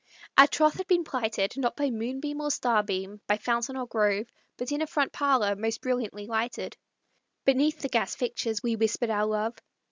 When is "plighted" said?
1.03-1.55